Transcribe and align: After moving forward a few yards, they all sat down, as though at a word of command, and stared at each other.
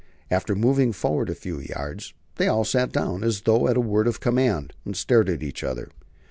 After 0.31 0.55
moving 0.55 0.93
forward 0.93 1.29
a 1.29 1.35
few 1.35 1.59
yards, 1.59 2.15
they 2.37 2.47
all 2.47 2.65
sat 2.65 2.91
down, 2.91 3.23
as 3.23 3.41
though 3.41 3.67
at 3.67 3.77
a 3.77 3.81
word 3.81 4.07
of 4.07 4.19
command, 4.19 4.73
and 4.83 4.97
stared 4.97 5.29
at 5.29 5.43
each 5.43 5.63
other. 5.63 5.89